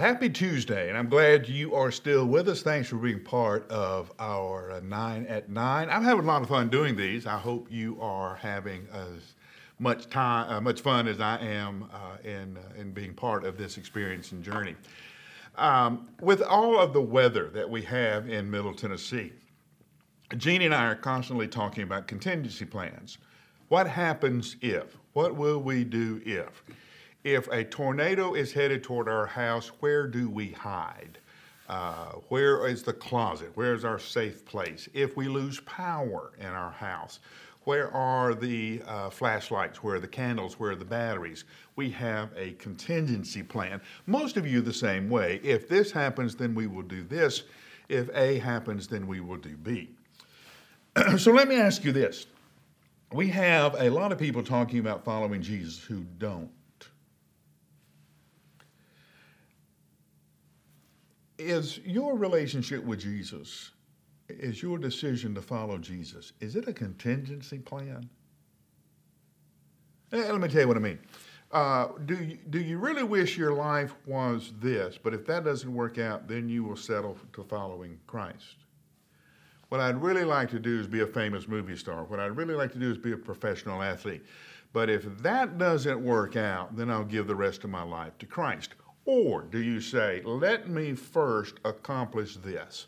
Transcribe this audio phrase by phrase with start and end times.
[0.00, 2.62] Happy Tuesday, and I'm glad you are still with us.
[2.62, 5.90] Thanks for being part of our uh, 9 at 9.
[5.90, 7.26] I'm having a lot of fun doing these.
[7.26, 9.34] I hope you are having as
[9.78, 13.58] much time, uh, much fun as I am uh, in, uh, in being part of
[13.58, 14.74] this experience and journey.
[15.56, 19.34] Um, with all of the weather that we have in Middle Tennessee,
[20.38, 23.18] Jeannie and I are constantly talking about contingency plans.
[23.68, 24.96] What happens if?
[25.12, 26.62] What will we do if?
[27.24, 31.18] If a tornado is headed toward our house, where do we hide?
[31.68, 33.50] Uh, where is the closet?
[33.54, 34.88] Where is our safe place?
[34.92, 37.20] If we lose power in our house,
[37.64, 39.82] where are the uh, flashlights?
[39.82, 40.58] Where are the candles?
[40.58, 41.44] Where are the batteries?
[41.76, 43.80] We have a contingency plan.
[44.06, 45.40] Most of you the same way.
[45.44, 47.44] If this happens, then we will do this.
[47.88, 49.90] If A happens, then we will do B.
[51.18, 52.26] so let me ask you this.
[53.12, 56.50] We have a lot of people talking about following Jesus who don't.
[61.40, 63.70] Is your relationship with Jesus,
[64.28, 68.08] is your decision to follow Jesus, is it a contingency plan?
[70.12, 70.98] Let me tell you what I mean.
[71.52, 75.72] Uh, do, you, do you really wish your life was this, but if that doesn't
[75.72, 78.56] work out, then you will settle to following Christ?
[79.68, 82.04] What I'd really like to do is be a famous movie star.
[82.04, 84.24] What I'd really like to do is be a professional athlete.
[84.72, 88.26] But if that doesn't work out, then I'll give the rest of my life to
[88.26, 88.74] Christ.
[89.12, 92.86] Or do you say, let me first accomplish this?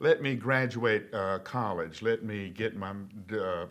[0.00, 2.02] Let me graduate uh, college.
[2.02, 2.92] Let me get my
[3.34, 3.64] uh,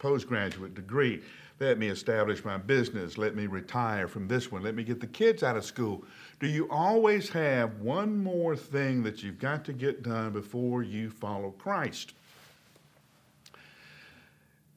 [0.00, 1.22] postgraduate degree.
[1.60, 3.16] Let me establish my business.
[3.16, 4.64] Let me retire from this one.
[4.64, 6.02] Let me get the kids out of school.
[6.40, 11.10] Do you always have one more thing that you've got to get done before you
[11.10, 12.14] follow Christ?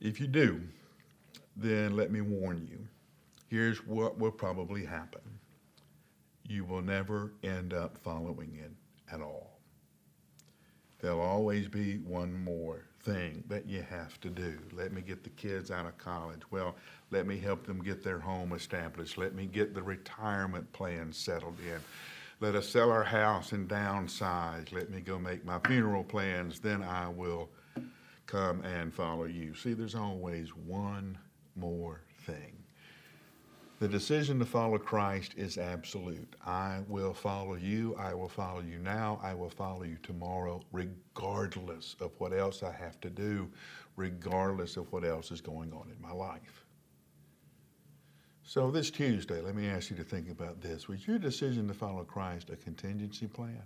[0.01, 0.61] If you do,
[1.57, 2.77] then let me warn you.
[3.47, 5.21] Here's what will probably happen
[6.50, 8.72] you will never end up following it
[9.14, 9.59] at all.
[11.00, 14.58] There'll always be one more thing that you have to do.
[14.73, 16.42] Let me get the kids out of college.
[16.52, 16.76] Well,
[17.11, 19.17] let me help them get their home established.
[19.17, 21.80] Let me get the retirement plan settled in.
[22.42, 24.71] Let us sell our house and downsize.
[24.71, 26.59] Let me go make my funeral plans.
[26.59, 27.49] Then I will
[28.26, 29.55] come and follow you.
[29.55, 31.17] See, there's always one
[31.55, 32.58] more thing.
[33.79, 36.35] The decision to follow Christ is absolute.
[36.45, 37.95] I will follow you.
[37.95, 39.21] I will follow you now.
[39.23, 43.49] I will follow you tomorrow, regardless of what else I have to do,
[43.95, 46.65] regardless of what else is going on in my life.
[48.43, 50.89] So, this Tuesday, let me ask you to think about this.
[50.89, 53.63] Was your decision to follow Christ a contingency plan,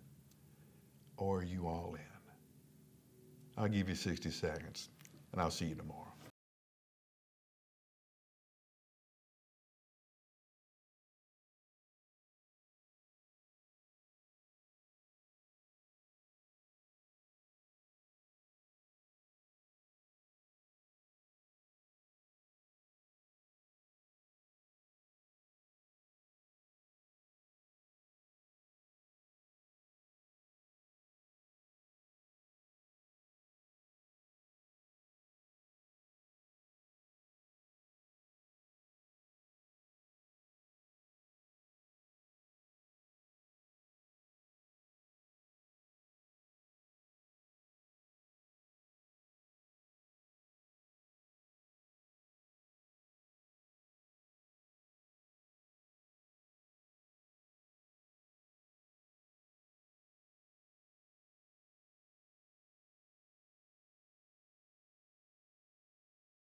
[1.18, 2.02] or are you all in?
[3.58, 4.90] I'll give you 60 seconds,
[5.32, 6.13] and I'll see you tomorrow.